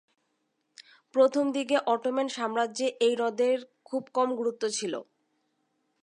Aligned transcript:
প্রথমদিকে 1.15 1.77
অটোমান 1.85 2.27
সাম্রাজ্যে 2.27 2.87
এই 2.99 3.13
হ্রদের 3.15 3.57
খুব 3.85 4.03
কম 4.13 4.29
গুরুত্ব 4.35 4.63
ছিল। 4.69 4.93